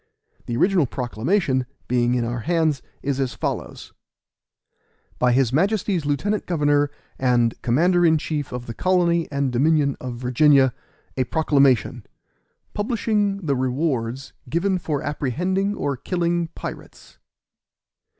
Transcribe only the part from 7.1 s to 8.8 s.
and Commander in Chief of the